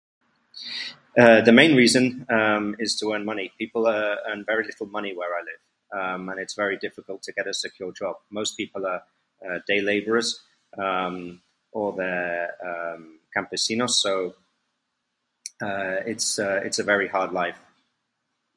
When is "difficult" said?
6.77-7.21